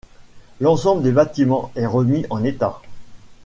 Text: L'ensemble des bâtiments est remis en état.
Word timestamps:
L'ensemble 0.59 1.03
des 1.03 1.11
bâtiments 1.11 1.71
est 1.75 1.85
remis 1.85 2.25
en 2.31 2.43
état. 2.43 2.81